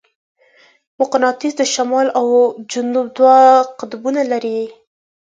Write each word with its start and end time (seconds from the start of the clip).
مقناطیس 0.99 1.53
د 1.57 1.61
شمال 1.73 2.07
او 2.19 2.27
جنوب 2.71 3.07
دوه 3.17 3.37
قطبونه 3.79 4.21
لري. 4.31 4.59